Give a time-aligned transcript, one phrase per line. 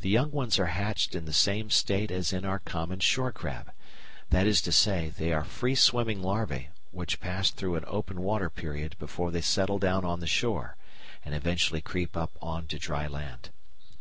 [0.00, 3.70] The young ones are hatched in the same state as in our common shore crab.
[4.30, 8.50] That is to say, they are free swimming larvæ which pass through an open water
[8.50, 10.74] period before they settle down on the shore,
[11.24, 13.50] and eventually creep up on to dry land.